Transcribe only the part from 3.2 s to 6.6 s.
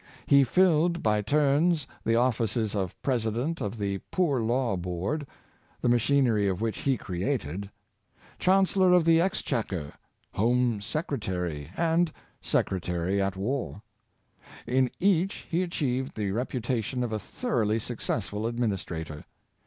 dent of the poor law board— the machinery of